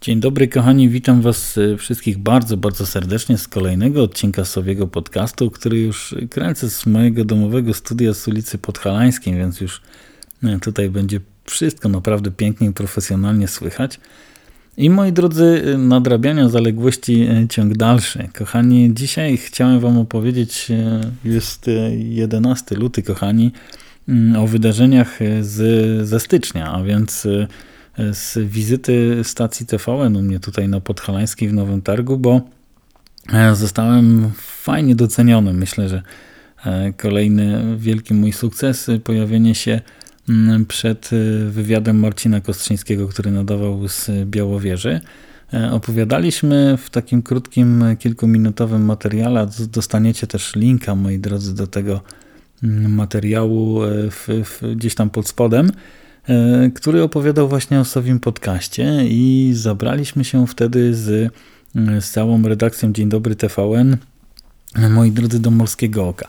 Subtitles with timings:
[0.00, 5.50] Dzień dobry kochani, witam was e, wszystkich bardzo, bardzo serdecznie z kolejnego odcinka Sowiego Podcastu,
[5.50, 9.82] który już kręcę z mojego domowego studia z ulicy Podhalańskiej, więc już
[10.44, 14.00] e, tutaj będzie wszystko naprawdę pięknie i profesjonalnie słychać.
[14.76, 18.28] I moi drodzy, e, nadrabiania zaległości ciąg dalszy.
[18.38, 20.68] Kochani, dzisiaj chciałem wam opowiedzieć,
[21.24, 21.66] jest
[21.98, 23.52] 11 luty, kochani,
[24.38, 27.26] o wydarzeniach z, ze stycznia, a więc
[28.12, 32.40] z wizyty stacji TVN u mnie tutaj na Podhalańskiej w Nowym Targu, bo
[33.32, 35.52] e, zostałem fajnie doceniony.
[35.52, 36.02] Myślę, że
[36.64, 39.80] e, kolejny wielki mój sukces, pojawienie się
[40.28, 45.00] mm, przed e, wywiadem Marcina Kostrzyńskiego, który nadawał z Białowieży.
[45.70, 52.00] Opowiadaliśmy w takim krótkim, kilkuminutowym materiale, dostaniecie też linka, moi drodzy, do tego
[52.64, 55.72] mm, materiału w, w, gdzieś tam pod spodem.
[56.30, 61.32] E, który opowiadał właśnie o Sowim podcaście i zabraliśmy się wtedy z,
[62.00, 63.96] z całą redakcją Dzień Dobry TVN,
[64.90, 66.28] moi drodzy, do Morskiego Oka.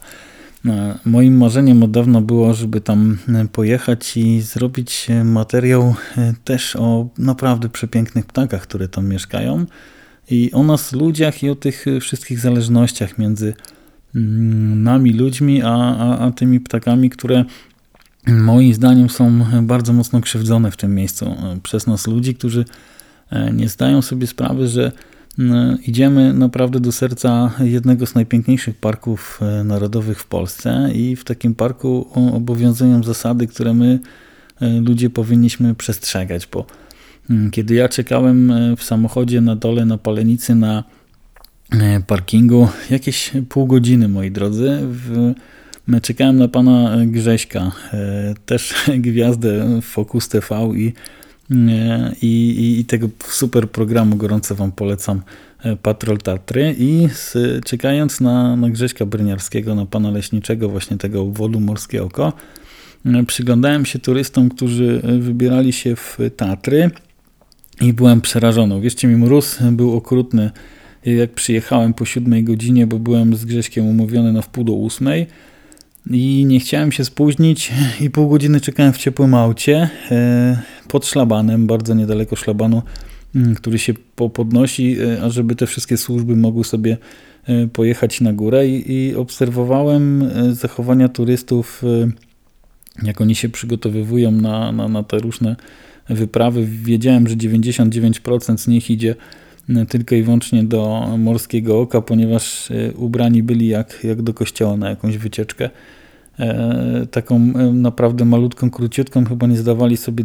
[0.65, 3.17] E, moim marzeniem od dawna było, żeby tam
[3.51, 9.65] pojechać i zrobić materiał e, też o naprawdę przepięknych ptakach, które tam mieszkają
[10.29, 13.53] i o nas ludziach i o tych wszystkich zależnościach między
[14.15, 17.45] mm, nami ludźmi, a, a, a tymi ptakami, które
[18.27, 22.65] moim zdaniem są bardzo mocno krzywdzone w tym miejscu e, przez nas ludzi, którzy
[23.29, 24.91] e, nie zdają sobie sprawy, że
[25.87, 31.55] idziemy naprawdę do serca jednego z najpiękniejszych parków e, narodowych w Polsce i w takim
[31.55, 33.99] parku obowiązują zasady, które my
[34.81, 36.65] ludzie powinniśmy przestrzegać, bo
[37.51, 40.83] kiedy ja czekałem w samochodzie na dole na Palenicy na
[42.07, 45.33] parkingu jakieś pół godziny, moi drodzy, w
[46.01, 50.93] Czekałem na pana Grześka, e, też gwiazdę Focus TV e, i,
[52.21, 55.21] i, i tego super programu gorąco wam polecam
[55.63, 61.21] e, Patrol Tatry i z, czekając na, na Grześka Bryniarskiego, na pana leśniczego właśnie tego
[61.21, 62.33] obwodu Morskie Oko,
[63.27, 66.91] przyglądałem się turystom, którzy wybierali się w Tatry
[67.81, 68.81] i byłem przerażony.
[68.81, 70.51] Wierzcie mi, mróz był okrutny
[71.05, 75.27] jak przyjechałem po siódmej godzinie, bo byłem z Grześkiem umówiony na wpół do ósmej
[76.09, 81.67] i nie chciałem się spóźnić i pół godziny czekałem w ciepłym aucie e, pod szlabanem,
[81.67, 82.81] bardzo niedaleko szlabanu,
[83.35, 83.93] mm, który się
[84.33, 86.97] podnosi, e, ażeby te wszystkie służby mogły sobie
[87.45, 91.83] e, pojechać na górę i, obserwowałem zachowania turystów,
[93.03, 95.55] jak oni się przygotowywują na, na, na te różne
[96.09, 96.65] wyprawy.
[96.65, 99.15] Wiedziałem, że 99% z nich idzie
[99.89, 104.89] tylko i wyłącznie do Morskiego Oka, ponieważ e, ubrani byli jak, jak do kościoła na
[104.89, 105.69] jakąś wycieczkę.
[106.39, 110.23] E, taką e, naprawdę malutką, króciutką, chyba nie zdawali sobie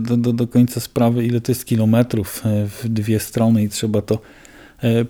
[0.00, 4.18] do, do, do końca sprawy, ile to jest kilometrów w dwie strony i trzeba to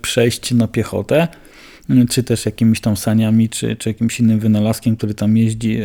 [0.01, 1.27] przejść na piechotę,
[2.09, 5.79] czy też jakimiś tam saniami, czy, czy jakimś innym wynalazkiem, który tam jeździ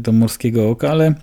[0.00, 1.14] do Morskiego Oka, ale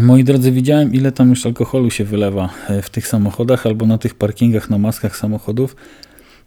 [0.00, 3.98] Moi drodzy, widziałem ile tam już alkoholu się wylewa e, w tych samochodach albo na
[3.98, 5.76] tych parkingach, na maskach samochodów.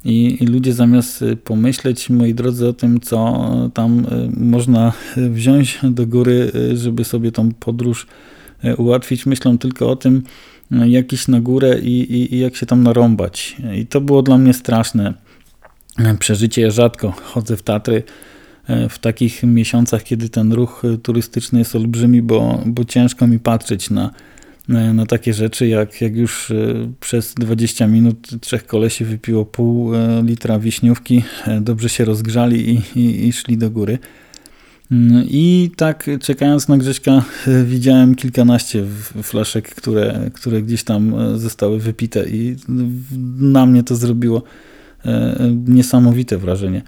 [0.05, 5.79] I, I, ludzie zamiast e, pomyśleć, moi drodzy, o tym, co tam e, można wziąć
[5.83, 8.07] do góry, żeby sobie tą podróż
[8.77, 10.23] ułatwić, myślą tylko o tym,
[10.71, 13.55] jak iść na górę i, i, i jak się tam narąbać.
[13.75, 15.13] I to było dla mnie straszne
[16.19, 16.61] przeżycie.
[16.61, 18.03] Ja rzadko chodzę w Tatry
[18.89, 24.11] w takich miesiącach, kiedy ten ruch turystyczny jest olbrzymi, bo, bo ciężko mi patrzeć na,
[24.67, 26.55] na takie rzeczy, jak, jak już e,
[26.99, 31.23] przez 20 minut trzech kolesi wypiło pół e, litra wiśniówki,
[31.61, 33.99] dobrze się rozgrzali i, i, i szli do góry.
[34.91, 37.23] Mm, I tak czekając na Grześka
[37.65, 38.85] widziałem kilkanaście
[39.23, 42.55] flaszek, które, które gdzieś tam zostały wypite i
[43.39, 44.43] na mnie to zrobiło
[45.67, 46.81] niesamowite wrażenie.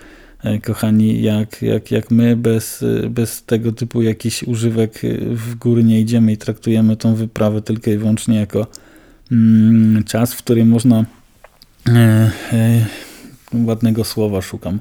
[0.47, 5.01] E, kochani, jak, jak, jak my bez, bez tego typu jakichś używek
[5.31, 8.67] w góry nie idziemy i traktujemy tą wyprawę tylko i wyłącznie jako
[9.31, 11.05] mm, czas, w którym można
[11.87, 12.85] e, e,
[13.53, 14.79] ładnego słowa szukam,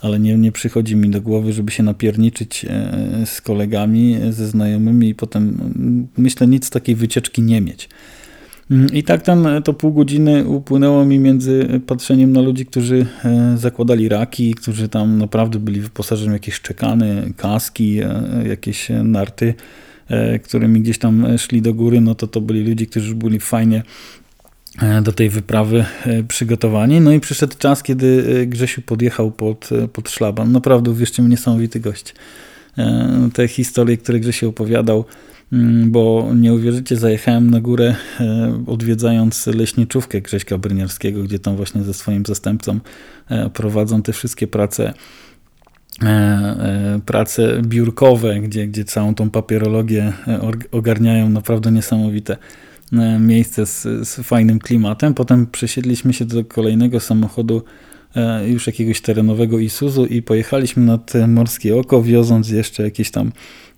[0.00, 5.08] ale nie, nie przychodzi mi do głowy, żeby się napierniczyć e, z kolegami, ze znajomymi
[5.08, 7.88] i potem mm, myślę nic takiej wycieczki nie mieć.
[8.70, 13.56] Mm, I tak tam to pół godziny upłynęło mi między patrzeniem na ludzi, którzy e,
[13.58, 19.54] zakładali raki, którzy tam naprawdę byli wyposażeni w jakieś szczekany, kaski, e, jakieś narty,
[20.08, 23.82] e, którymi gdzieś tam szli do góry, no to to byli ludzie, którzy byli fajnie
[25.02, 25.84] do tej wyprawy
[26.28, 27.00] przygotowani.
[27.00, 30.52] No i przyszedł czas, kiedy Grzesiu podjechał pod, pod szlaban.
[30.52, 32.14] Naprawdę, uwierzcie mi, niesamowity gość.
[33.32, 35.04] Te historie, które Grzesiu opowiadał,
[35.86, 37.94] bo nie uwierzycie, zajechałem na górę
[38.66, 42.80] odwiedzając leśniczówkę Grześka Bryniarskiego, gdzie tam właśnie ze swoim zastępcą
[43.52, 44.94] prowadzą te wszystkie prace
[47.06, 50.12] prace biurkowe, gdzie, gdzie całą tą papierologię
[50.72, 52.36] ogarniają naprawdę niesamowite
[53.20, 55.14] miejsce z, z fajnym klimatem.
[55.14, 57.95] Potem przesiedliśmy się do kolejnego samochodu E,
[58.46, 63.32] już jakiegoś terenowego Isuzu i pojechaliśmy nad Morskie Oko, wioząc jeszcze jakieś tam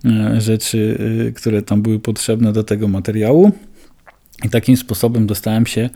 [0.05, 0.97] e, rzeczy,
[1.27, 3.51] e, które tam były potrzebne do tego materiału.
[4.45, 5.89] I takim sposobem dostałem się,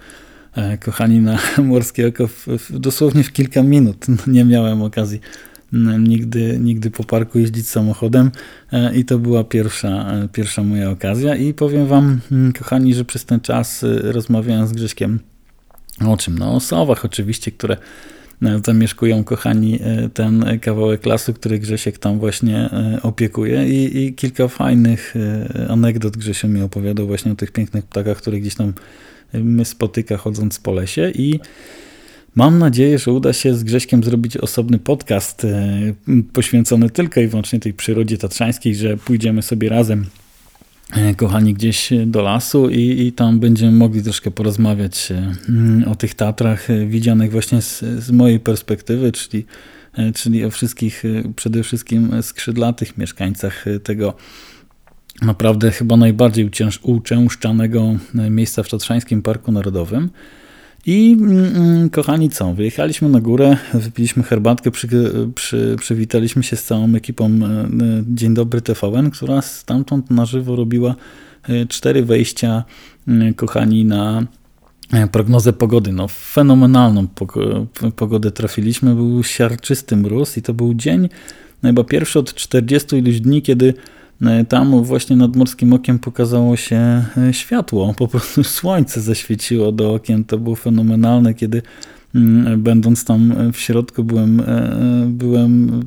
[0.86, 4.06] kochani, na Morskie Oko w, w, dosłownie w kilka minut.
[4.28, 5.20] Nie miałem okazji
[6.00, 8.32] nigdy, nigdy po parku jeździć samochodem
[8.96, 12.20] i to była pierwsza, pierwsza moja okazja i powiem wam,
[12.60, 15.20] kochani, że przez ten czas rozmawiałem z Grześkiem
[16.08, 16.40] o czym?
[16.40, 17.78] No o sowach oczywiście, które
[18.66, 23.70] zamieszkują kochani e, ten kawałek lasu, który Grzesiek tam właśnie e, opiekuje.
[23.70, 28.40] I, i kilka fajnych e, anegdot Grzesiek mi opowiadał właśnie o tych pięknych ptakach, które
[28.40, 28.74] gdzieś tam
[29.64, 31.12] spotyka chodząc po lesie.
[31.16, 31.40] I
[32.36, 35.48] Mam nadzieję, że uda się z Grześkiem zrobić osobny podcast
[36.34, 40.06] poświęcony tylko i wyłącznie tej przyrodzie tatrzańskiej, że pójdziemy sobie razem
[41.18, 46.16] kochani, gdzieś do lasu i, i tam będziemy mogli troszkę porozmawiać e, mm, o tych
[46.16, 49.46] Tatrach e, widzianych właśnie z, z mojej perspektywy, czyli,
[50.16, 51.04] czyli o wszystkich,
[51.36, 54.14] przede wszystkim skrzydlatych mieszkańcach tego
[55.22, 56.50] naprawdę chyba najbardziej
[56.84, 60.10] uczęszczanego miejsca w Tatrzańskim Parku Narodowym.
[60.86, 62.54] I mm, kochani, co?
[62.54, 64.88] Wyjechaliśmy na górę, wypiliśmy herbatkę, przy,
[65.36, 67.68] przy, przywitaliśmy się z całą ekipą e,
[68.08, 70.96] Dzień Dobry TVN, która stamtąd na żywo robiła
[71.44, 72.64] e, cztery wejścia,
[73.08, 74.28] e, kochani, na
[75.12, 75.92] prognozę pogody.
[75.92, 77.08] No, fenomenalną
[77.96, 78.96] pogodę trafiliśmy.
[78.96, 81.10] Był siarczysty mróz i to był dzień,
[81.64, 83.74] no chyba pierwszy od 40 iluś dni, kiedy E,
[84.50, 90.24] tam właśnie nad Morskim Okiem pokazało się e, światło, po prostu słońce zaświeciło do okien,
[90.24, 91.62] to było fenomenalne, kiedy
[92.16, 95.82] mm, będąc tam w środku byłem, e, byłem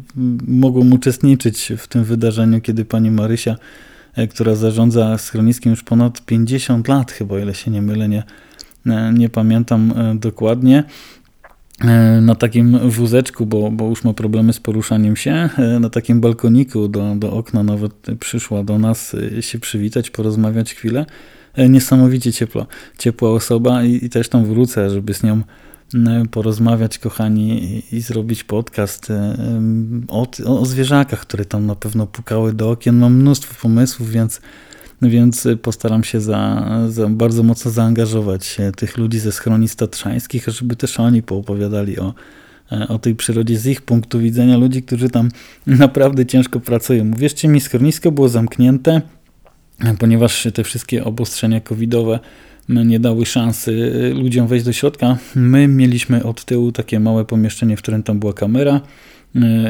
[0.48, 3.56] mogłem uczestniczyć w tym wydarzeniu, kiedy pani Marysia,
[4.30, 8.22] która zarządza schroniskiem już ponad 50 lat chyba, ile się nie mylę, nie,
[9.12, 10.84] nie pamiętam dokładnie,
[11.25, 11.25] E,
[12.20, 16.88] na takim wózeczku, bo, bo już ma problemy z poruszaniem się, e, na takim balkoniku
[16.88, 21.06] do, do okna nawet przyszła do nas e, się przywitać, porozmawiać chwilę.
[21.68, 22.66] Niesamowicie ciepła,
[22.98, 25.42] ciepła osoba i, i też tam wrócę, żeby z nią
[26.30, 29.08] porozmawiać, kochani, i, i zrobić podcast
[30.08, 32.98] o, o zwierzakach, które tam na pewno pukały do okien.
[32.98, 34.40] Mam mnóstwo pomysłów, więc
[35.02, 41.00] więc postaram się za, za bardzo mocno zaangażować tych ludzi ze schronisk tatrzańskich, żeby też
[41.00, 42.14] oni poopowiadali o,
[42.88, 45.28] o tej przyrodzie z ich punktu widzenia ludzi, którzy tam
[45.66, 47.10] naprawdę ciężko pracują.
[47.10, 49.02] Wierzcie mi, schronisko było zamknięte,
[49.98, 52.18] ponieważ te wszystkie obostrzenia covidowe
[52.68, 55.18] nie dały szansy ludziom wejść do środka.
[55.34, 58.80] My mieliśmy od tyłu takie małe pomieszczenie, w którym tam była kamera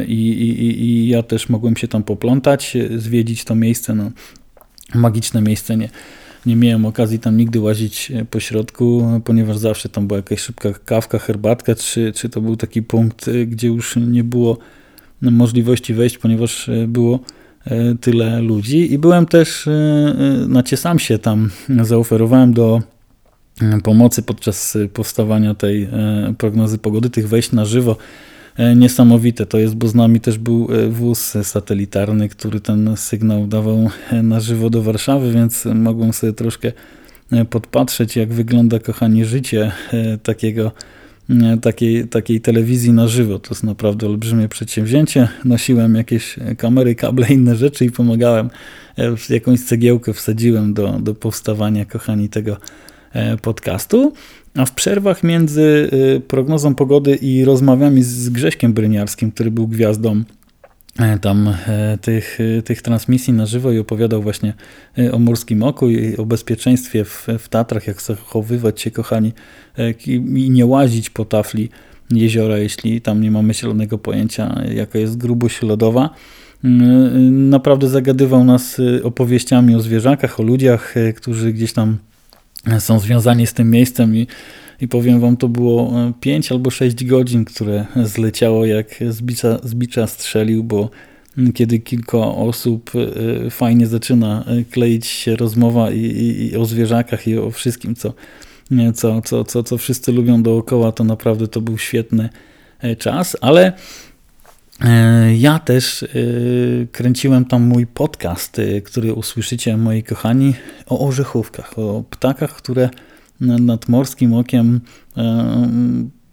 [0.06, 3.94] i, i, i ja też mogłem się tam poplątać, zwiedzić to miejsce.
[3.94, 4.10] No,
[4.94, 5.76] magiczne miejsce.
[5.76, 5.88] Nie,
[6.46, 10.68] nie miałem okazji tam nigdy łazić e, po środku, ponieważ zawsze tam była jakaś szybka
[10.84, 14.58] kawka, herbatka, czy, czy to był taki punkt, e, gdzie już nie było
[15.22, 17.20] możliwości wejść, ponieważ e, było
[18.00, 18.92] tyle ludzi.
[18.92, 19.68] I byłem też,
[20.46, 21.50] znaczy sam się tam
[21.82, 22.82] zaoferowałem do
[23.82, 25.88] pomocy podczas powstawania tej
[26.38, 27.96] prognozy pogody, tych wejść na żywo
[28.76, 33.90] niesamowite to jest, bo z nami też był e, wóz satelitarny, który ten sygnał dawał
[34.10, 36.72] e, na żywo do Warszawy, więc mogłem sobie troszkę
[37.50, 39.72] podpatrzeć, jak wygląda, kochani, życie
[40.22, 40.72] takiego,
[41.62, 43.38] takiej, takiej telewizji na żywo.
[43.38, 45.28] To jest naprawdę olbrzymie przedsięwzięcie.
[45.44, 48.50] Nosiłem jakieś kamery, kable, inne rzeczy i pomagałem.
[49.30, 52.56] Jakąś cegiełkę wsadziłem do, do powstawania, kochani, tego
[53.42, 54.12] podcastu.
[54.56, 60.22] A w przerwach między y, prognozą pogody i rozmowami z Grześkiem Bryniarskim, który był gwiazdą
[60.98, 64.54] e, tam e, tych, y, tych transmisji na żywo i opowiadał właśnie
[65.12, 69.32] o Morskim Oku i o bezpieczeństwie w, w Tatrach, jak zachowywać się, kochani,
[69.78, 71.68] e, i nie łazić po tafli
[72.10, 76.10] jeziora, jeśli tam nie mamy zielonego pojęcia, jaka jest grubość lodowa.
[77.30, 81.98] Naprawdę zagadywał nas opowieściami o zwierzakach, o ludziach, którzy gdzieś tam
[82.78, 84.26] są związani z tym miejscem i,
[84.80, 89.04] i powiem wam, to było 5 e, albo 6 godzin, które zleciało jak
[89.62, 90.90] z bicza, strzelił, bo
[91.54, 92.90] kiedy kilka osób
[93.46, 97.94] e, fajnie zaczyna e, kleić się rozmowa i, i, i o zwierzakach i o wszystkim,
[97.94, 98.14] co,
[98.94, 102.28] co, co, co, co wszyscy lubią dookoła, to naprawdę to był świetny
[102.98, 103.72] czas, ale
[105.36, 106.04] Ja też
[106.92, 110.54] kręciłem tam mój podcast, który usłyszycie, moi kochani,
[110.86, 112.90] o orzechówkach, o ptakach, które
[113.40, 114.80] nad morskim okiem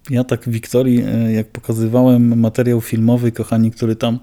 [0.09, 4.19] ja tak Wiktorii, e, jak pokazywałem materiał filmowy, kochani, który tam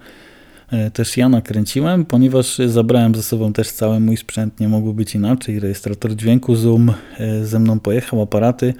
[0.71, 5.15] e, też ja nakręciłem, ponieważ zabrałem ze sobą też cały mój sprzęt, nie mogło być
[5.15, 8.73] inaczej, rejestrator dźwięku, zoom, e, ze mną pojechał, aparaty,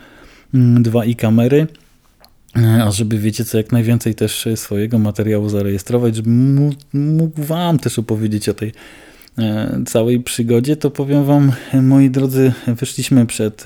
[0.54, 1.68] mm, dwa i kamery,
[2.84, 6.30] a żeby wiecie co, jak najwięcej też swojego materiału zarejestrować, żeby
[6.94, 8.72] mógł wam też opowiedzieć o tej
[9.86, 13.64] całej przygodzie, to powiem wam, moi drodzy, wyszliśmy przed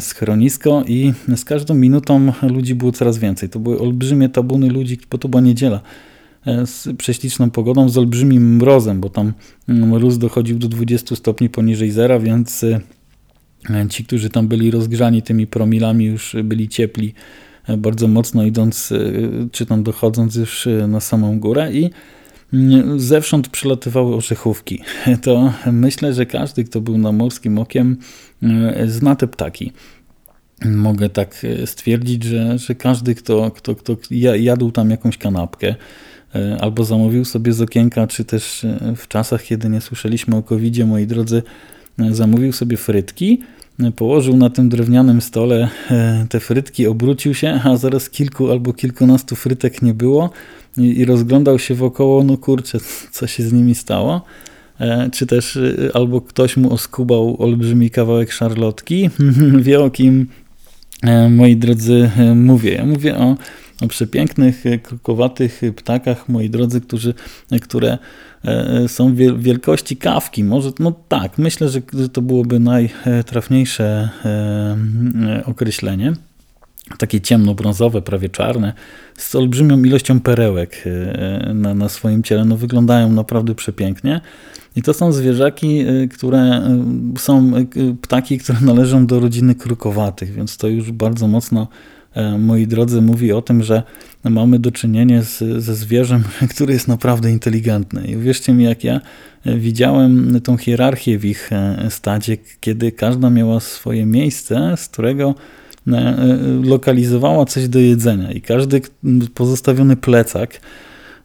[0.00, 3.48] schronisko i z każdą minutą ludzi było coraz więcej.
[3.48, 5.80] To były olbrzymie tabuny ludzi, bo to była niedziela
[6.46, 9.32] e, z prześliczną pogodą, z olbrzymim mrozem, bo tam
[9.68, 12.80] mróz dochodził do 20 stopni poniżej zera, więc e,
[13.88, 17.45] ci, którzy tam byli rozgrzani tymi promilami, już byli ciepli e,
[17.78, 18.92] bardzo mocno idąc,
[19.52, 21.90] czy tam dochodząc już na samą górę i
[22.96, 24.82] zewsząd przylatywały orzechówki.
[25.22, 27.96] To myślę, że każdy, kto był na morskim okiem,
[28.42, 29.72] e, zna te ptaki.
[30.64, 33.96] Mogę tak e, stwierdzić, że, że każdy, kto, kto, kto
[34.36, 35.74] jadł tam jakąś kanapkę,
[36.34, 40.86] e, albo zamówił sobie z okienka, czy też w czasach, kiedy nie słyszeliśmy o covid
[40.86, 41.42] moi drodzy,
[42.10, 43.42] zamówił sobie frytki,
[43.96, 45.68] położył na tym drewnianym stole
[46.28, 50.30] te frytki, obrócił się, a zaraz kilku albo kilkunastu frytek nie było,
[50.76, 52.78] i, i rozglądał się wokoło, no kurczę,
[53.10, 54.22] co się z nimi stało.
[54.80, 59.10] E, czy też e, albo ktoś mu oskubał olbrzymi kawałek szarlotki,
[59.66, 60.26] wie o kim,
[61.02, 62.72] e, moi drodzy, mówię.
[62.72, 63.36] Ja mówię o,
[63.80, 67.14] o przepięknych, krukowatych ptakach, moi drodzy, którzy,
[67.62, 67.98] które
[68.86, 70.44] są wielkości kawki.
[70.44, 74.08] Może, no tak, myślę, że to byłoby najtrafniejsze
[75.44, 76.12] określenie
[76.98, 78.72] takie ciemnobrązowe, prawie czarne,
[79.16, 82.44] z olbrzymią ilością perełek e, na, na swoim ciele.
[82.44, 84.20] No, wyglądają naprawdę przepięknie.
[84.76, 86.84] I to są zwierzaki, e, które e,
[87.18, 87.52] są
[88.02, 91.68] ptaki, które należą do rodziny krukowatych, więc to już bardzo mocno,
[92.38, 93.82] moi drodzy, mówi o tym, że
[94.24, 96.22] mamy do czynienia z, ze zwierzem,
[96.54, 98.06] który jest naprawdę inteligentny.
[98.06, 99.00] I uwierzcie mi, jak ja
[99.46, 101.50] widziałem tą hierarchię w ich
[101.88, 105.34] stadzie, kiedy każda miała swoje miejsce, z którego
[105.92, 106.26] E,
[106.62, 108.80] lokalizowała coś do jedzenia i każdy
[109.34, 110.60] pozostawiony plecak,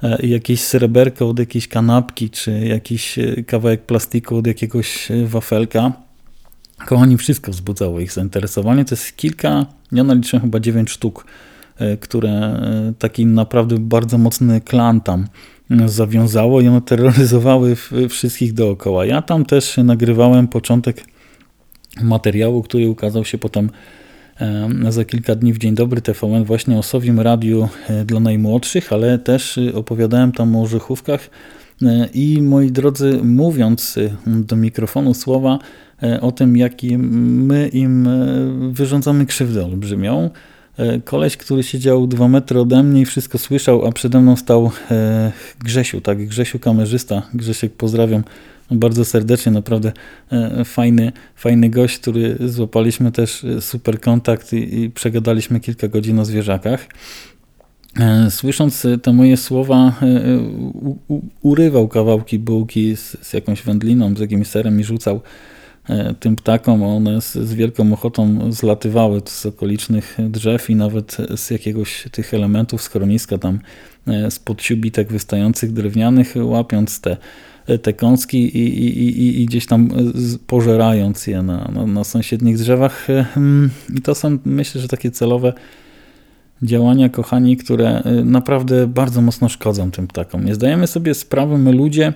[0.03, 5.93] e, jakieś sreberko od jakiejś kanapki, czy jakiś e, kawałek plastiku od jakiegoś wafelka,
[6.85, 8.85] kochani, wszystko wzbudzało ich zainteresowanie.
[8.85, 11.25] To jest kilka, ja naliczyłem chyba dziewięć sztuk,
[11.99, 12.61] które
[12.99, 15.27] taki naprawdę bardzo mocny klan tam
[15.85, 17.75] zawiązało i one terroryzowały
[18.09, 19.05] wszystkich dookoła.
[19.05, 21.03] Ja tam też nagrywałem początek
[22.01, 23.69] materiału, który ukazał się potem
[24.89, 29.19] za kilka dni w Dzień Dobry TVN właśnie o Sowim Radiu e, dla najmłodszych, ale
[29.19, 31.60] też e, opowiadałem tam o orzechówkach e,
[32.13, 35.59] i moi drodzy, mówiąc do mikrofonu słowa
[36.21, 38.09] o tym, jaki my im
[38.71, 40.29] wyrządzamy krzywdę olbrzymią,
[41.05, 44.71] koleś, który siedział dwa metry ode mnie i wszystko słyszał, a przede mną stał
[45.59, 47.21] Grzesiu, tak, Grzesiu kamerzysta.
[47.33, 48.23] Grzesiek pozdrawiam
[48.71, 49.91] bardzo serdecznie, naprawdę
[50.65, 56.87] fajny, fajny gość, który złapaliśmy też super kontakt i, i przegadaliśmy kilka godzin o zwierzakach.
[57.99, 59.93] E, słysząc te moje słowa,
[61.41, 65.21] urywał kawałki bułki z, z jakąś wędliną, z jakimś serem i rzucał
[66.19, 66.83] tym ptakom.
[66.83, 72.81] One z, z, wielką ochotą zlatywały z okolicznych drzew i nawet z jakiegoś tych elementów
[72.81, 73.59] schroniska tam
[74.29, 77.17] spod siubitek wystających drewnianych, łapiąc te
[77.81, 79.89] te kąski i, i, i, i gdzieś tam
[80.47, 83.07] pożerając je na, na, na sąsiednich drzewach.
[83.33, 85.53] Hmm, I to są, myślę, że takie celowe
[86.63, 90.45] działania, kochani, które y, naprawdę bardzo mocno szkodzą tym ptakom.
[90.45, 92.13] Nie zdajemy sobie sprawy, my ludzie,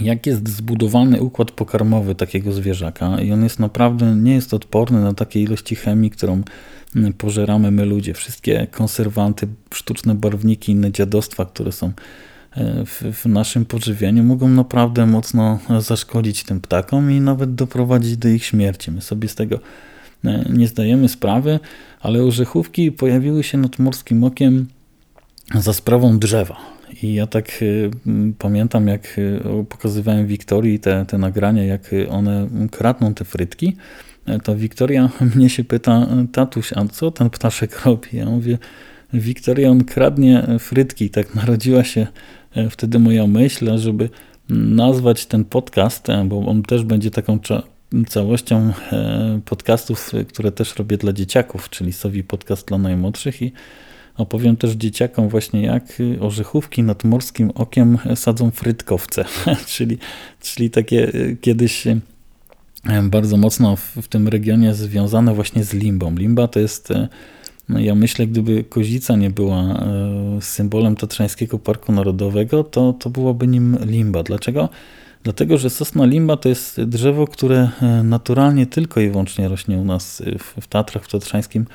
[0.00, 5.14] jak jest zbudowany układ pokarmowy takiego zwierzaka i on jest naprawdę, nie jest odporny na
[5.14, 6.42] takie ilości chemii, którą
[6.96, 8.14] mm, pożeramy my ludzie.
[8.14, 11.92] Wszystkie konserwanty, sztuczne barwniki, inne dziadostwa, które są
[12.56, 18.28] E, w, w, naszym pożywieniu mogą naprawdę mocno zaszkodzić tym ptakom i nawet doprowadzić do
[18.28, 18.90] ich śmierci.
[18.90, 19.58] My sobie z tego
[20.50, 21.60] nie zdajemy sprawy,
[22.00, 24.66] ale orzechówki pojawiły się nad morskim okiem
[25.54, 26.56] za sprawą drzewa.
[27.02, 27.90] I ja tak y,
[28.38, 33.76] pamiętam, jak y, pokazywałem Wiktorii te, te nagrania, jak one kradną te frytki,
[34.42, 38.08] to Wiktoria mnie się pyta, tatuś, a co ten ptaszek robi?
[38.12, 38.58] Ja mówię,
[39.12, 41.10] Wiktoria, on kradnie frytki.
[41.10, 42.06] Tak narodziła się
[42.56, 44.10] E, wtedy moja myśl, żeby
[44.48, 47.38] nazwać ten podcast, e, bo on też będzie taką
[48.08, 53.52] całością e, podcastów, które też robię dla dzieciaków, czyli Sowi Podcast dla najmłodszych i
[54.16, 55.84] Opowiem też dzieciakom właśnie, jak
[56.20, 59.24] orzechówki nad morskim okiem sadzą frytkowce,
[59.74, 59.98] czyli,
[60.40, 61.84] czyli takie kiedyś
[63.02, 66.14] bardzo mocno w, w tym regionie związane właśnie z limbą.
[66.14, 66.88] Limba to jest
[67.68, 73.46] no ja myślę, gdyby Kozica nie była e, symbolem Tatrzańskiego Parku Narodowego, to, to byłoby
[73.46, 74.22] nim limba.
[74.22, 74.68] Dlaczego?
[75.22, 79.84] Dlatego, że sosna limba to jest drzewo, które e, naturalnie tylko i wyłącznie rośnie u
[79.84, 81.66] nas w, w Tatrach, w Tatrzańskim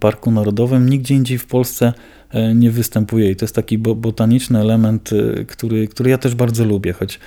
[0.00, 0.88] Parku Narodowym.
[0.88, 1.92] Nigdzie indziej w Polsce
[2.30, 5.10] e, nie występuje i to jest taki botaniczny element,
[5.48, 7.20] który, który ja też bardzo lubię, choć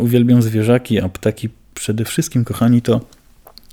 [0.00, 3.00] uwielbiam zwierzaki, a ptaki przede wszystkim, kochani, to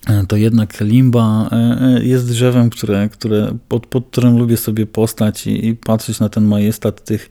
[0.07, 4.86] E, to jednak limba e, e, jest drzewem, które, które, pod, pod którym lubię sobie
[4.86, 7.29] postać i, i, patrzeć na ten majestat tych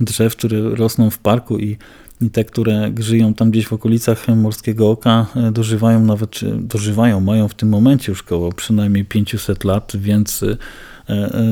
[0.00, 1.76] drzew, które rosną w parku i,
[2.20, 7.48] i te, które żyją tam gdzieś w okolicach Morskiego Oka, dożywają nawet, czy dożywają, mają
[7.48, 10.44] w tym momencie już około przynajmniej 500 lat, więc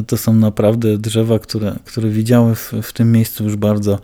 [0.07, 3.99] to są naprawdę drzewa, które, które widziały w, w tym miejscu już bardzo,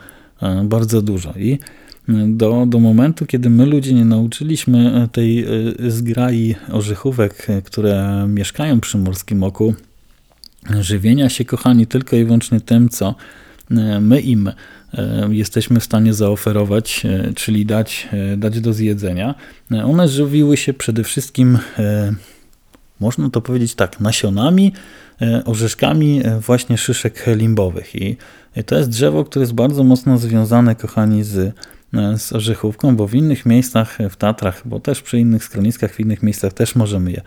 [0.65, 1.33] bardzo dużo.
[1.37, 1.59] I
[2.09, 5.47] do, do momentu, kiedy my ludzie nie nauczyliśmy tej e,
[5.91, 9.75] zgrai orzechówek, e, które mieszkają przy Morskim Oku,
[10.81, 13.15] żywienia się, kochani, tylko i wyłącznie tym, co e,
[14.01, 14.53] my im
[15.31, 17.03] jesteśmy w stanie zaoferować,
[17.35, 19.35] czyli dać, dać do zjedzenia.
[19.85, 21.59] One żywiły się przede wszystkim,
[23.01, 24.73] można to powiedzieć tak, nasionami,
[25.45, 27.95] orzeszkami właśnie szyszek limbowych.
[27.95, 28.17] I
[28.67, 31.55] to jest drzewo, które jest bardzo mocno związane, kochani, z
[31.95, 36.01] E, z orzechówką, bo w innych miejscach w Tatrach, bo też przy innych schroniskach, w
[36.01, 37.21] innych miejscach też możemy je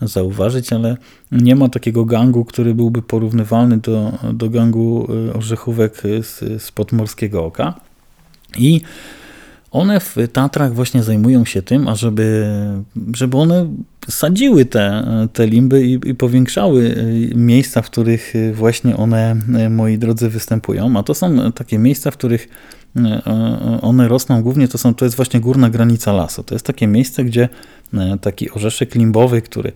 [0.00, 0.96] zauważyć, ale
[1.32, 7.44] nie ma takiego gangu, który byłby porównywalny do, do gangu e, orzechówek z, z podmorskiego
[7.44, 7.74] oka.
[8.58, 8.80] I
[9.74, 12.46] one w Tatrach właśnie zajmują się tym, ażeby
[13.14, 13.66] żeby one
[14.08, 19.36] sadziły te, te limby i, i, powiększały e, miejsca, w których właśnie one,
[19.70, 20.98] moi drodzy, występują.
[20.98, 22.48] A to są takie miejsca, w których
[22.96, 26.42] E, e, one rosną głównie, to, są, to jest właśnie górna granica lasu.
[26.42, 27.48] To jest takie miejsce, gdzie
[27.94, 29.72] e, taki orzeszek limbowy, który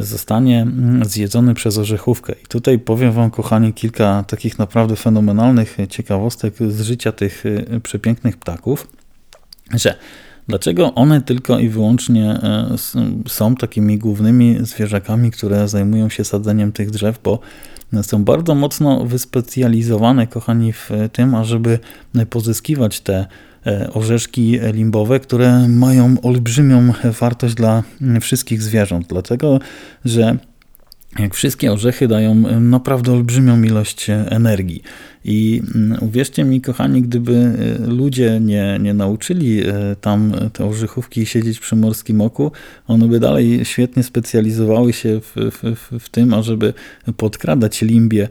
[0.00, 2.32] zostanie mm, zjedzony przez orzechówkę.
[2.44, 7.44] I tutaj powiem Wam, kochani, kilka takich naprawdę fenomenalnych ciekawostek z życia tych
[7.82, 8.86] przepięknych ptaków,
[9.74, 9.94] że
[10.50, 12.40] Dlaczego one tylko i wyłącznie
[13.28, 17.20] są takimi głównymi zwierzakami, które zajmują się sadzeniem tych drzew?
[17.24, 17.38] Bo
[18.02, 21.78] są bardzo mocno wyspecjalizowane, kochani, w tym, ażeby
[22.30, 23.26] pozyskiwać te
[23.66, 27.82] e, orzeszki limbowe, które mają olbrzymią wartość dla
[28.20, 29.58] wszystkich zwierząt, dlatego
[30.04, 30.36] że
[31.18, 34.82] jak wszystkie orzechy dają naprawdę olbrzymią ilość energii.
[35.24, 41.26] I mm, uwierzcie mi, kochani, gdyby e, ludzie nie, nie nauczyli e, tam te orzechówki
[41.26, 42.52] siedzieć przy morskim oku,
[42.86, 46.74] one by dalej świetnie specjalizowały się w, w, w tym, ażeby
[47.16, 48.28] podkradać limbie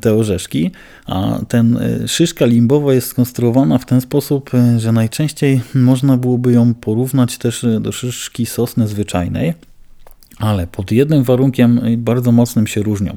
[0.00, 0.70] te orzeszki,
[1.06, 6.74] a ten e, szyszka limbowa jest skonstruowana w ten sposób, że najczęściej można byłoby ją
[6.74, 9.54] porównać też do szyszki sosny zwyczajnej,
[10.38, 13.16] ale pod jednym warunkiem bardzo mocnym się różnią.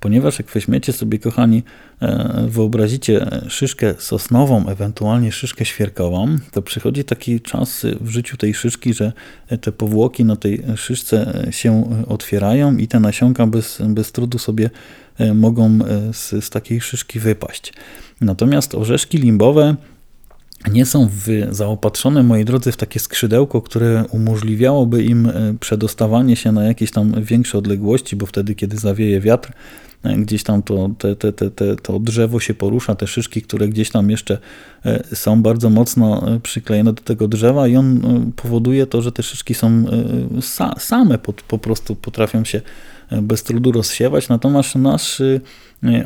[0.00, 1.62] Ponieważ jak weźmiecie sobie, kochani,
[2.02, 8.94] e, wyobrazicie szyszkę sosnową, ewentualnie szyszkę świerkową, to przychodzi taki czas w życiu tej szyszki,
[8.94, 9.12] że
[9.60, 14.70] te powłoki na tej szyszce się otwierają i te nasionka bez, bez trudu sobie
[15.18, 17.72] e, mogą e, z, z takiej szyszki wypaść.
[18.20, 19.76] Natomiast orzeszki limbowe
[20.72, 26.64] nie są w, zaopatrzone, moi drodzy, w takie skrzydełko, które umożliwiałoby im przedostawanie się na
[26.64, 29.52] jakieś tam większe odległości, bo wtedy, kiedy zawieje wiatr,
[30.02, 33.90] E, gdzieś tam to, te, te, te, to drzewo się porusza, te szyszki, które gdzieś
[33.90, 34.38] tam jeszcze
[34.84, 38.02] e, są bardzo mocno e, przyklejone do tego drzewa i on
[38.36, 39.84] powoduje to, że te szyszki są
[40.78, 42.60] same po, po prostu potrafią się
[43.22, 45.22] bez trudu rozsiewać, natomiast nasz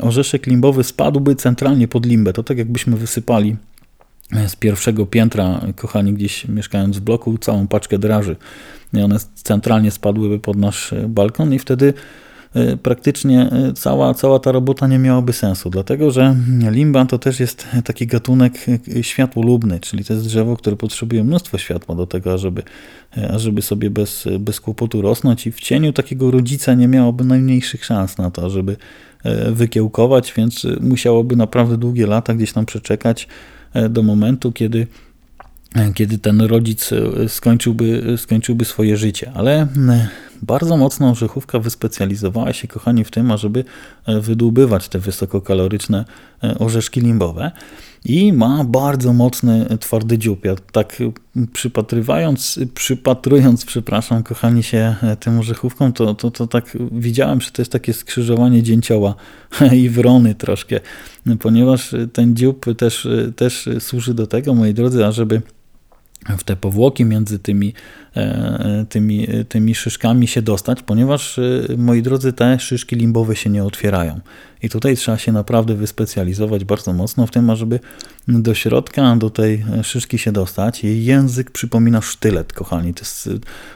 [0.01, 2.33] orzeszek limbowy spadłby centralnie pod limbę.
[2.33, 3.55] To tak jakbyśmy wysypali
[4.47, 8.35] z pierwszego piętra, kochani, gdzieś mieszkając w bloku, całą paczkę draży.
[8.93, 11.93] I one centralnie spadłyby pod nasz balkon i wtedy
[12.55, 16.35] Y, praktycznie y, cała, cała ta robota nie miałaby sensu, dlatego że
[16.71, 18.53] limba to też jest taki gatunek
[19.01, 22.63] światłolubny, czyli to jest drzewo, które potrzebuje mnóstwo światła do tego, ażeby,
[23.29, 28.17] ażeby sobie bez, bez kłopotu rosnąć i w cieniu takiego rodzica nie miałoby najmniejszych szans
[28.17, 28.77] na to, żeby
[29.51, 33.27] wykiełkować, więc musiałoby naprawdę długie lata gdzieś tam przeczekać
[33.89, 34.87] do momentu, kiedy
[35.93, 36.89] kiedy ten rodzic
[37.27, 39.31] skończyłby, skończyłby swoje życie.
[39.35, 39.67] Ale
[40.41, 43.63] bardzo mocno orzechówka wyspecjalizowała się, kochani, w tym, ażeby
[44.07, 46.05] wydłubywać te wysokokaloryczne
[46.59, 47.51] orzeszki limbowe
[48.05, 50.45] i ma bardzo mocny, twardy dziób.
[50.45, 50.97] Ja tak
[51.53, 57.71] przypatrywając, przypatrując, przepraszam, kochani się tym orzechówkom, to, to, to tak widziałem, że to jest
[57.71, 59.15] takie skrzyżowanie dzięcioła
[59.81, 60.79] i wrony troszkę,
[61.39, 65.41] ponieważ ten dziób też, też służy do tego, moi drodzy, ażeby
[66.37, 67.73] w te powłoki między tymi,
[68.15, 71.43] e, tymi, tymi szyszkami się dostać, ponieważ, e,
[71.77, 74.19] moi drodzy, te szyszki limbowe się nie otwierają.
[74.63, 77.79] I tutaj trzeba się naprawdę wyspecjalizować bardzo mocno w tym, ażeby
[78.27, 80.83] do środka, do tej szyszki się dostać.
[80.83, 82.93] Jej język przypomina sztylet, kochani.
[82.93, 83.29] To jest,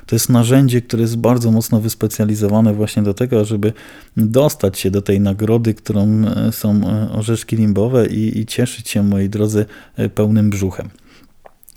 [0.06, 3.74] to jest narzędzie, które jest bardzo mocno wyspecjalizowane właśnie do tego, żeby
[4.18, 9.30] dostać się do tej nagrody, którą e, są orzeszki limbowe i, i cieszyć się, moi
[9.30, 9.66] drodzy,
[10.16, 10.90] pełnym brzuchem.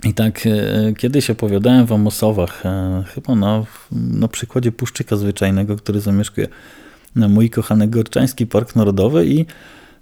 [0.05, 5.77] I tak e, kiedyś opowiadałem wam o sowach, e, chyba na, na przykładzie puszczyka zwyczajnego,
[5.77, 6.49] który zamieszkuje
[7.17, 9.47] mój kochany Gorczański Park Narodowy i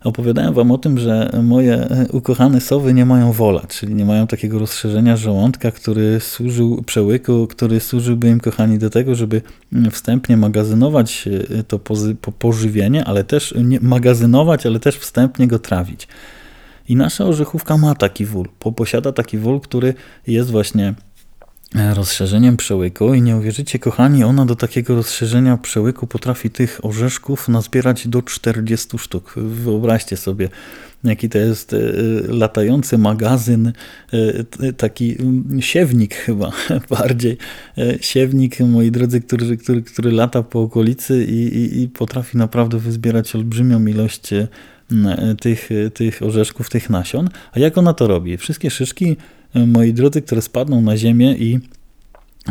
[0.04, 4.26] opowiadałem wam o tym, że moje e, ukochane sowy nie mają wola, czyli nie mają
[4.26, 9.42] takiego rozszerzenia żołądka, który służył przełyku, który służyłby im, kochani, do tego, żeby
[9.90, 11.28] wstępnie magazynować
[11.68, 11.78] to
[12.38, 16.08] pożywienie, ale też magazynować, ale też wstępnie go trawić.
[16.90, 19.94] I nasza orzechówka ma taki wól, posiada taki wól, który
[20.26, 20.94] jest właśnie
[21.74, 27.48] e, rozszerzeniem przełyku i nie uwierzycie kochani, ona do takiego rozszerzenia przełyku potrafi tych orzeszków
[27.48, 29.34] nazbierać do 40 sztuk.
[29.36, 30.48] Wyobraźcie sobie,
[31.04, 31.78] jaki to jest e,
[32.28, 33.72] latający magazyn,
[34.12, 35.16] e, taki
[35.60, 36.52] siewnik chyba
[36.98, 37.36] bardziej,
[38.00, 43.34] siewnik, moi drodzy, który, który, który lata po okolicy i, i, i potrafi naprawdę wyzbierać
[43.34, 44.30] olbrzymią ilość
[45.40, 47.28] tych, tych orzeszków, tych nasion.
[47.52, 48.36] A jak ona to robi?
[48.36, 49.16] Wszystkie szyszki,
[49.54, 51.58] moi drodzy, które spadną na ziemię i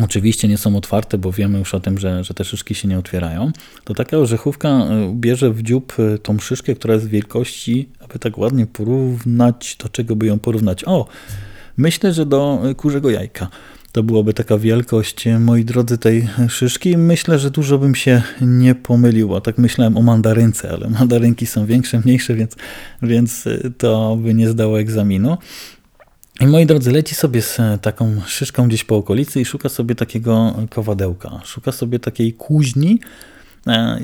[0.04, 3.00] oczywiście nie są otwarte, bo wiemy już o tym, że, że te szyszki się nie
[3.00, 3.52] otwierają,
[3.84, 8.38] to taka orzechówka e, bierze w dziób e, tą szyszkę, która jest wielkości, aby tak
[8.38, 10.84] ładnie porównać, do czego by ją porównać.
[10.86, 11.08] O,
[11.78, 13.48] myślę, że do kurzego jajka.
[13.92, 16.98] To byłoby taka wielkość, moi drodzy, tej szyszki.
[16.98, 21.66] Myślę, że dużo bym się nie pomylił, a tak myślałem o mandarynce, ale mandarynki są
[21.66, 22.56] większe, mniejsze, więc,
[23.02, 23.46] więc
[23.78, 25.38] to by nie zdało egzaminu.
[26.42, 30.56] I moi drodzy, leci sobie z taką szyszką gdzieś po okolicy i szuka sobie takiego
[30.70, 31.42] kowadełka.
[31.44, 33.39] Szuka sobie takiej kuźni, E,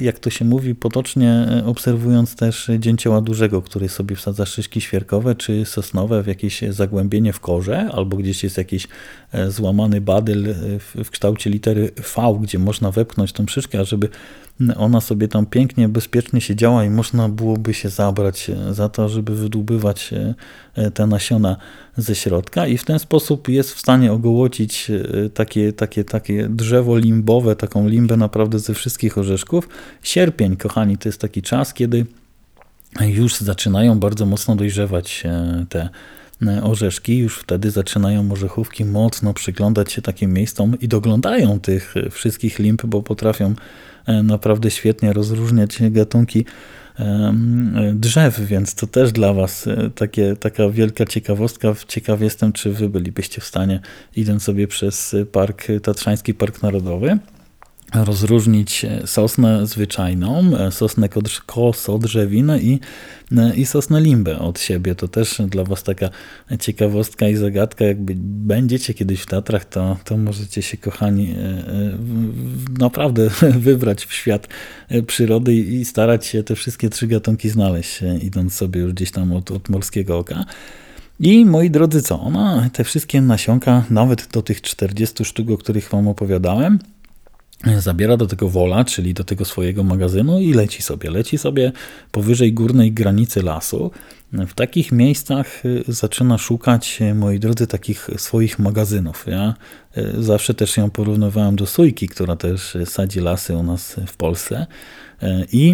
[0.02, 5.36] jak to się mówi potocznie, e, obserwując też dzięcioła dużego, który sobie wsadza szyszki świerkowe
[5.36, 8.88] czy sosnowe w jakieś zagłębienie w korze, albo gdzieś jest jakiś
[9.32, 14.10] e, złamany badyl w kształcie litery V, gdzie można wepchnąć tą szyszkę, żeby
[14.78, 20.14] ona sobie tam pięknie, bezpiecznie siedziała i można byłoby się zabrać za to, żeby wydłubywać
[20.94, 21.58] te nasiona
[21.98, 24.92] ze środka i w ten sposób jest w stanie ogołocić
[25.34, 29.70] takie, takie, takie drzewo limbowe, taką limbę naprawdę ze wszystkich orzeszków.
[30.04, 32.06] Sierpień, kochani, to jest taki czas, kiedy
[33.02, 35.24] już zaczynają bardzo mocno dojrzewać
[35.70, 35.90] te
[36.64, 42.86] orzeszki, już wtedy zaczynają orzechówki mocno przyglądać się takim miejscom i doglądają tych wszystkich limb,
[42.86, 46.46] bo potrafią E, naprawdę świetnie rozróżniać gatunki
[47.94, 51.74] drzew, więc to też dla Was e, takie, taka wielka ciekawostka.
[51.88, 53.80] Ciekaw jestem, czy Wy bylibyście w stanie,
[54.16, 57.18] idąc sobie przez park, Tatrzański Park Narodowy,
[57.94, 61.10] rozróżnić sosnę zwyczajną, sosnę
[61.46, 62.80] kosodrzewinę i,
[63.56, 64.96] i sosnę limbę od siebie.
[64.96, 66.10] To też dla Was taka
[66.60, 67.86] ciekawostka i zagadka.
[67.86, 71.98] Jakby będziecie kiedyś w Tatrach, to, to możecie się, kochani, e, e,
[72.80, 73.30] naprawdę
[73.68, 74.48] wybrać w świat
[75.08, 79.52] przyrody i starać się te wszystkie trzy gatunki znaleźć, idąc sobie już gdzieś tam od,
[79.52, 80.46] od morskiego oka.
[81.20, 82.20] I moi drodzy, co?
[82.22, 86.80] Ona te wszystkie nasionka, nawet do tych 40 sztuk, o których Wam opowiadałem,
[87.80, 91.12] zabiera do tego wola, czyli do tego swojego magazynu i leci sobie.
[91.12, 91.72] Leci sobie
[92.12, 93.92] powyżej górnej granicy lasu.
[94.48, 99.26] W takich miejscach y, zaczyna szukać, y, moi drodzy, takich swoich magazynów.
[99.28, 99.54] Ja
[99.98, 104.68] y, zawsze też ją porównywałem do sójki, która też sadzi lasy u nas w Polsce.
[105.52, 105.74] I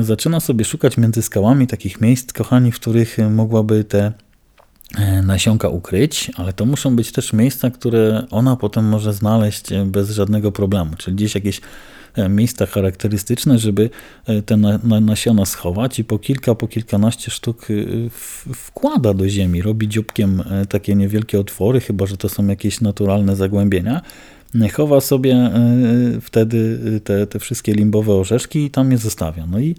[0.00, 4.12] zaczyna sobie szukać między skałami takich miejsc, kochani, w których mogłaby te
[5.22, 10.10] nasionka ukryć, ale to muszą być też miejsca, które ona potem może znaleźć e, bez
[10.10, 11.60] żadnego problemu, czyli gdzieś jakieś
[12.14, 13.90] e, miejsca charakterystyczne, żeby
[14.46, 14.56] te
[15.00, 17.66] nasiona schować i po kilka, po kilkanaście sztuk
[18.54, 24.00] wkłada do ziemi, robi dzióbkiem takie niewielkie otwory, chyba że to są jakieś naturalne zagłębienia,
[24.72, 25.50] chowa sobie
[26.20, 29.46] wtedy te, te wszystkie limbowe orzeszki i tam je zostawia.
[29.46, 29.74] No i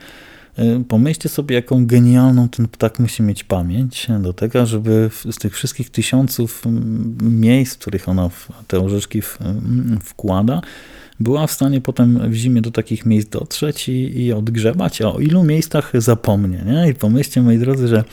[0.88, 5.90] pomyślcie sobie, jaką genialną ten ptak musi mieć pamięć do tego, żeby z tych wszystkich
[5.90, 6.64] tysiąców
[7.22, 8.30] miejsc, w których ona
[8.68, 9.22] te orzeszki
[10.02, 10.62] wkłada,
[11.20, 15.02] była w stanie potem w zimie do takich miejsc dotrzeć i, i odgrzebać.
[15.02, 16.64] O ilu miejscach zapomnie.
[16.66, 16.90] Nie?
[16.90, 18.04] I pomyślcie, moi drodzy, że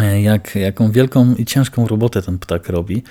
[0.00, 3.02] e, jak, jaką wielką i ciężką robotę ten ptak robi,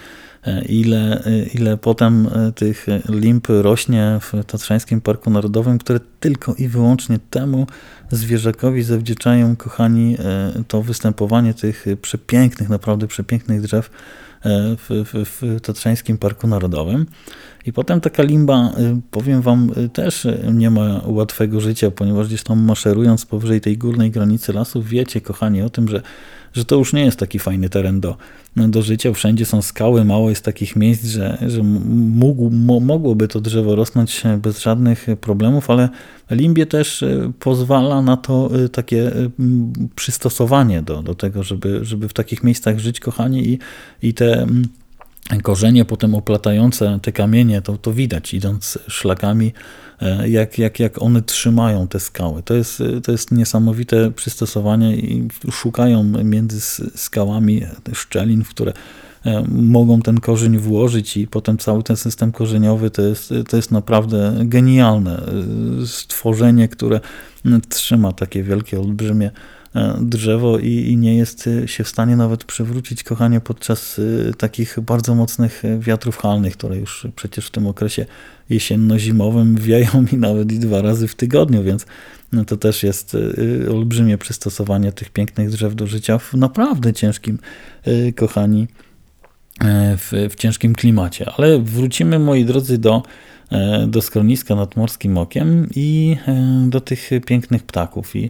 [0.44, 6.68] e, ile, e, ile potem tych limp rośnie w Tatrzańskim Parku Narodowym, które tylko i
[6.68, 7.68] wyłącznie temu
[8.16, 10.18] zwierzakowi zawdzięczają, kochani,
[10.68, 13.90] to występowanie tych przepięknych, naprawdę przepięknych drzew
[14.78, 17.06] w, w, w Tatrzańskim Parku Narodowym.
[17.66, 22.60] I potem taka limba, y, powiem wam, też nie ma łatwego życia, ponieważ gdzieś tam
[22.60, 26.02] maszerując powyżej tej górnej granicy lasów, wiecie, kochani, o tym, że,
[26.54, 28.18] że to już nie jest taki fajny teren do,
[28.56, 29.14] do życia.
[29.14, 32.50] Wszędzie są skały, mało jest takich miejsc, że, że mógł,
[32.82, 35.90] mogłoby to drzewo rosnąć bez żadnych problemów, ale
[36.32, 39.12] limbie też y, pozwala na to takie
[39.96, 43.60] przystosowanie do, do tego, żeby, żeby w takich miejscach żyć, kochani, i,
[44.02, 44.48] i te
[45.44, 49.54] korzenie potem oplatające te kamienie, to, to widać idąc szlakami,
[50.02, 52.44] e, jak, jak, jak one trzymają te skały.
[52.44, 56.62] To jest, to jest niesamowite przystosowanie i szukają między
[56.96, 57.62] skałami
[57.94, 58.74] szczelin, w które
[59.26, 63.72] e, mogą ten korzeń włożyć i potem cały ten system korzeniowy to jest, to jest
[63.72, 67.00] naprawdę genialne e, stworzenie, które
[67.70, 69.32] trzyma takie wielkie, olbrzymie
[70.02, 74.80] drzewo i, i, nie jest e, się w stanie nawet przewrócić, kochanie, podczas e, takich
[74.80, 78.06] bardzo mocnych wiatrów halnych, które już przecież w tym okresie
[78.50, 81.86] jesienno-zimowym wieją mi nawet i dwa razy w tygodniu, więc
[82.32, 83.18] no to też jest
[83.72, 87.40] olbrzymie przystosowanie tych pięknych drzew do życia w naprawdę ciężkim,
[88.16, 88.68] kochani,
[89.98, 91.26] w, w ciężkim klimacie.
[91.38, 93.04] Ale wrócimy, moi drodzy, do
[93.88, 96.18] do skroniska nad Morskim Okiem i
[96.68, 98.16] do tych pięknych ptaków.
[98.16, 98.30] I E,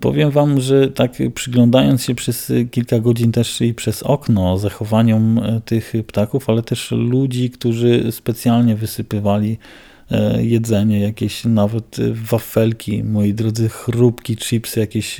[0.00, 5.60] powiem Wam, że tak przyglądając się przez kilka godzin też i przez okno zachowaniom e,
[5.64, 9.58] tych ptaków, ale też ludzi, którzy specjalnie wysypywali
[10.10, 15.18] e, jedzenie, jakieś nawet wafelki, moi drodzy, chrupki, chipsy, jakieś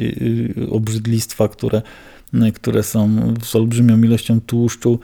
[0.70, 1.82] obrzydlistwa, które,
[2.54, 4.98] które są z olbrzymią ilością tłuszczu,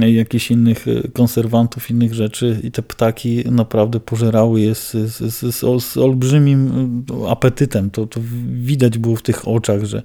[0.00, 5.84] jakichś innych e, konserwantów, innych rzeczy i te ptaki naprawdę pożerały je z, z, z,
[5.84, 7.90] z olbrzymim apetytem.
[7.90, 10.02] To, to widać było w tych oczach, że,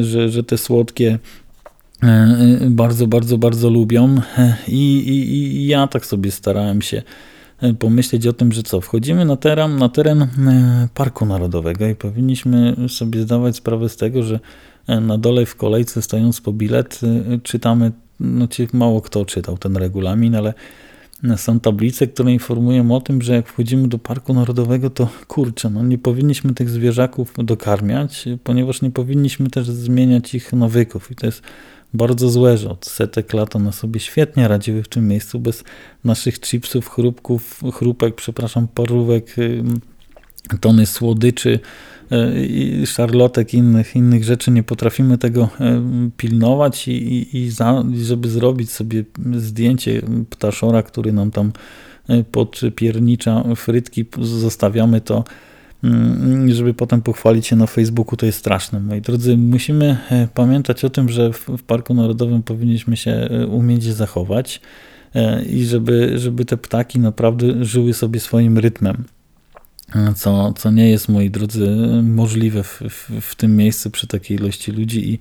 [0.00, 1.18] że, że te słodkie
[2.66, 4.20] bardzo, bardzo, bardzo lubią
[4.68, 7.02] I, i, i ja tak sobie starałem się
[7.78, 10.26] pomyśleć o tym, że co, wchodzimy na teren, na teren
[10.94, 14.40] Parku Narodowego i powinniśmy sobie zdawać sprawę z tego, że
[14.88, 17.00] na dole w kolejce stojąc po bilet
[17.42, 20.54] czytamy no, mało kto czytał ten regulamin, ale
[21.36, 25.82] są tablice, które informują o tym, że jak wchodzimy do Parku Narodowego, to kurczę, no
[25.82, 31.10] nie powinniśmy tych zwierzaków dokarmiać, ponieważ nie powinniśmy też zmieniać ich nawyków.
[31.10, 31.42] I to jest
[31.94, 35.64] bardzo złe, że od setek lat one sobie świetnie radziły w tym miejscu bez
[36.04, 39.36] naszych chipsów, chrupków, chrupek, przepraszam, parówek,
[40.60, 41.60] tony słodyczy,
[42.10, 45.82] E, i szarlotek, innych, innych rzeczy, nie potrafimy tego e,
[46.16, 49.04] pilnować i, i, i, za, żeby zrobić sobie
[49.36, 51.52] zdjęcie ptaszora, który nam tam
[52.08, 55.24] e, podpiernicza frytki, zostawiamy to,
[55.84, 58.80] mm, żeby potem pochwalić się na Facebooku, to jest straszne.
[58.80, 59.96] Moi drodzy, musimy
[60.34, 64.60] pamiętać o tym, że w Parku Narodowym powinniśmy się umieć zachować
[65.50, 69.04] i żeby, żeby te ptaki naprawdę żyły sobie swoim rytmem
[70.16, 74.72] co, co nie jest, moi drodzy, możliwe w, w, w tym miejscu przy takiej ilości
[74.72, 75.18] ludzi i,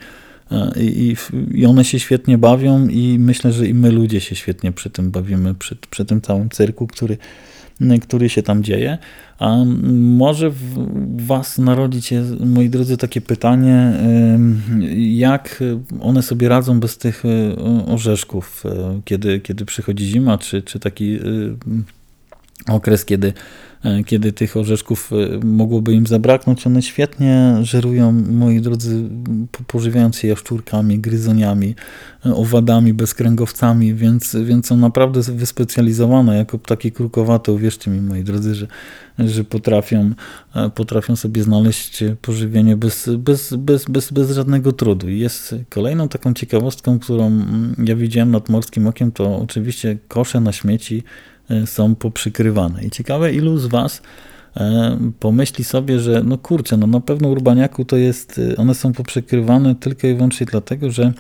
[0.78, 1.16] i,
[1.54, 5.12] i one się świetnie bawią i myślę, że i my ludzie się świetnie przy tym
[5.12, 7.18] bawimy, przy, przy tym całym cyrku, który,
[8.02, 8.98] który się tam dzieje.
[9.40, 9.56] A
[9.94, 13.94] może w Was narodzić się, moi drodzy, takie pytanie,
[14.98, 15.64] jak
[16.02, 21.16] one sobie radzą bez tych e, orzeszków, e, kiedy, kiedy przychodzi zima, czy, czy taki
[21.16, 21.20] e,
[22.68, 23.34] okres, kiedy
[23.86, 26.68] E, kiedy tych orzeszków e, mogłoby im zabraknąć.
[26.68, 29.10] One świetnie żerują, moi drodzy,
[29.68, 31.76] pożywiając się jaszczurkami, gryzoniami,
[32.26, 37.52] e, owadami, bezkręgowcami, więc, więc są naprawdę wyspecjalizowane jako ptaki krukowate.
[37.52, 38.68] Uwierzcie mi, moi drodzy, że,
[39.20, 40.14] że potrafią,
[40.76, 45.10] potrafią sobie znaleźć pożywienie bez, bez, bez, bez, bez żadnego trudu.
[45.10, 50.40] I jest kolejną taką ciekawostką, którą mm, ja widziałem nad Morskim Okiem, to oczywiście kosze
[50.40, 51.04] na śmieci
[51.66, 52.84] są poprzykrywane.
[52.84, 54.02] I ciekawe, ilu z Was
[54.58, 58.94] e, pomyśli sobie, że no kurczę, no na pewno urbaniaku to jest, e, one są
[58.94, 61.14] poprzykrywane tylko i wyłącznie dlatego, że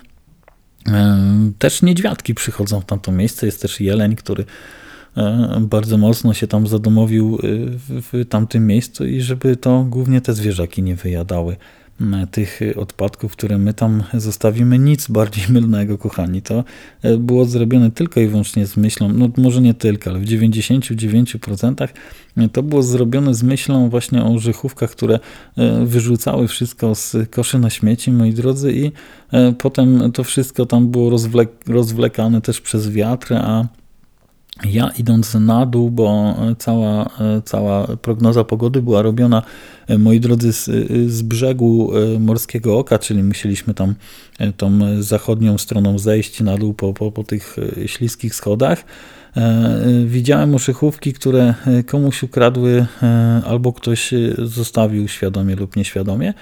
[1.59, 4.45] też niedźwiadki przychodzą w tamto miejsce, jest też jeleń, który
[5.61, 7.39] bardzo mocno się tam zadomowił
[7.89, 11.55] w tamtym miejscu i żeby to głównie te zwierzaki nie wyjadały
[12.31, 14.79] tych odpadków, które my tam zostawimy.
[14.79, 16.41] Nic bardziej mylnego, kochani.
[16.41, 16.63] To
[17.17, 21.87] było zrobione tylko i wyłącznie z myślą, no może nie tylko, ale w 99%
[22.51, 25.19] to było zrobione z myślą właśnie o orzechówkach, które
[25.85, 28.91] wyrzucały wszystko z koszy na śmieci, moi drodzy, i
[29.57, 33.67] potem to wszystko tam było rozwlek rozwlekane też przez wiatr, a
[34.63, 37.09] ja idąc na dół, bo cała,
[37.45, 39.41] cała prognoza pogody była robiona,
[39.97, 40.65] moi drodzy, z,
[41.11, 43.95] z brzegu Morskiego Oka, czyli musieliśmy tam
[44.57, 48.85] tą zachodnią stroną zejść na dół po, po, po tych śliskich schodach.
[50.05, 51.53] Widziałem oszychówki, które
[51.85, 52.85] komuś ukradły
[53.45, 56.33] albo ktoś zostawił świadomie lub nieświadomie.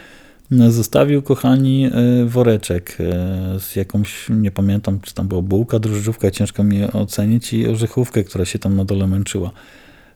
[0.69, 6.63] Zostawił, kochani, e, woreczek e, z jakąś, nie pamiętam, czy tam była bułka, drożdżówka, ciężko
[6.63, 9.51] mi ocenić, i orzechówkę, która się tam na dole męczyła.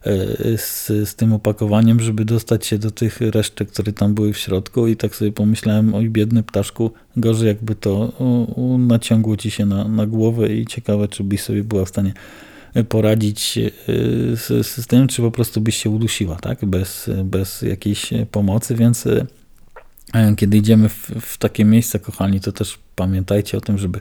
[0.06, 4.38] E, z, z tym opakowaniem, żeby dostać się do tych resztek, które tam były w
[4.38, 8.12] środku i tak sobie pomyślałem, oj biedny ptaszku, gorzej jakby to
[8.78, 12.12] naciągło ci się na, na głowę i ciekawe, czy byś sobie była w stanie
[12.88, 13.58] poradzić
[14.34, 19.04] z, z tym, czy po prostu byś się udusiła, tak, bez, bez jakiejś pomocy, więc
[20.36, 24.00] kiedy idziemy w, w, takie miejsca, kochani, to też pamiętajcie o tym, żeby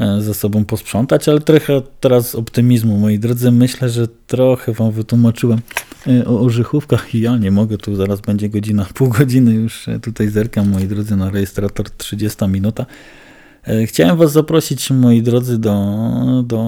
[0.00, 3.50] e, ze sobą posprzątać, ale trochę teraz optymizmu, moi drodzy.
[3.50, 5.60] Myślę, że trochę wam wytłumaczyłem
[6.06, 10.28] e, o orzechówkach i ja nie mogę, tu zaraz będzie godzina, pół godziny już tutaj
[10.28, 12.86] zerkam, moi drodzy, na rejestrator 30 minuta.
[13.86, 16.62] Chciałem was zaprosić, moi drodzy, do, do,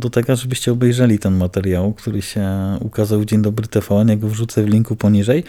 [0.00, 2.48] do tego, żebyście obejrzeli ten materiał, który się
[2.80, 5.44] ukazał w Dzień Dobry TVN, ja go wrzucę w linku poniżej.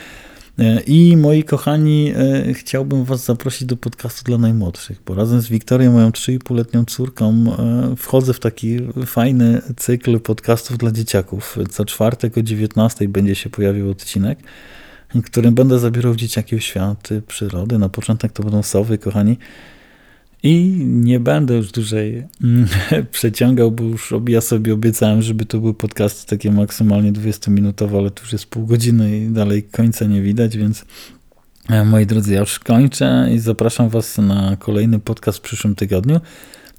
[0.59, 5.47] E, I moi kochani, e, chciałbym Was zaprosić do podcastu dla najmłodszych, bo razem z
[5.47, 11.57] Wiktorią, moją 3,5-letnią córką, e, wchodzę w taki fajny cykl podcastów dla dzieciaków.
[11.69, 14.39] Co czwartek o 19 będzie się pojawił odcinek,
[15.25, 17.77] którym będę zabierał dzieciaki w świat przyrody.
[17.77, 19.37] Na początek to będą sowy, kochani.
[20.47, 22.67] I nie będę już dłużej mm,
[23.11, 28.21] przeciągał, bo już ja sobie obiecałem, żeby to były podcasty takie maksymalnie 20-minutowe, ale to
[28.21, 30.85] już jest pół godziny i dalej końca nie widać, więc
[31.69, 36.19] e, moi drodzy, ja już kończę i zapraszam Was na kolejny podcast w przyszłym tygodniu.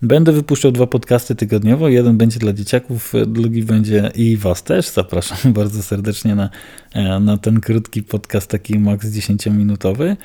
[0.02, 1.88] Będę wypuszczał dwa podcasty tygodniowo.
[1.88, 4.88] Jeden będzie dla dzieciaków, drugi będzie i Was też.
[4.88, 6.50] Zapraszam bardzo serdecznie na,
[6.92, 10.16] e, na ten krótki podcast, taki maks 10-minutowy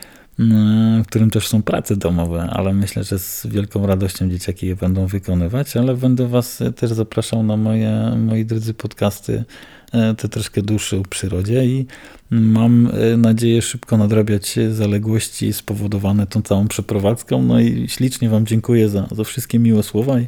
[1.04, 5.08] w którym też są prace domowe, ale myślę, że z wielką radością dzieciaki je będą
[5.08, 9.44] wykonywać, ale będę Was też zapraszał na moje, moi drodzy podcasty,
[9.92, 11.86] e, te troszkę dłuższe o przyrodzie i
[12.32, 17.44] mam e, nadzieję szybko nadrabiać zaległości spowodowane tą całą przeprowadzką.
[17.44, 20.28] No i ślicznie Wam dziękuję za, za wszystkie miłe słowa i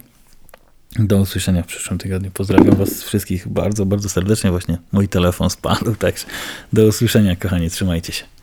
[1.00, 2.32] do usłyszenia w przyszłym tygodniu.
[2.32, 4.52] Pozdrawiam Was wszystkich bardzo, bardzo serdecznie.
[4.52, 6.26] Właśnie mój telefon spadł, także
[6.74, 7.70] do usłyszenia, kochani.
[7.70, 8.35] Trzymajcie się.